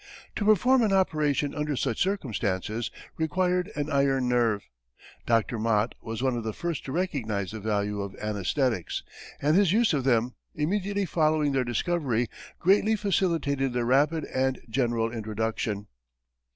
To 0.37 0.45
perform 0.45 0.81
an 0.81 0.91
operation 0.91 1.53
under 1.53 1.75
such 1.75 2.01
circumstances 2.01 2.89
required 3.17 3.71
an 3.75 3.91
iron 3.91 4.27
nerve. 4.27 4.63
Dr. 5.27 5.59
Mott 5.59 5.93
was 6.01 6.23
one 6.23 6.35
of 6.35 6.43
the 6.43 6.53
first 6.53 6.83
to 6.85 6.91
recognize 6.91 7.51
the 7.51 7.59
value 7.59 8.01
of 8.01 8.13
anæsthetics, 8.13 9.03
and 9.43 9.55
his 9.55 9.71
use 9.71 9.93
of 9.93 10.03
them, 10.03 10.33
immediately 10.55 11.05
following 11.05 11.51
their 11.51 11.63
discovery, 11.63 12.29
greatly 12.57 12.95
facilitated 12.95 13.73
their 13.73 13.85
rapid 13.85 14.23
and 14.33 14.59
general 14.67 15.11
introduction. 15.13 15.85